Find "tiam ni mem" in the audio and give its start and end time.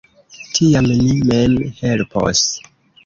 0.53-1.59